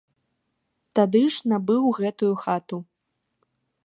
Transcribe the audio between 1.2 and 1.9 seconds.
ж набыў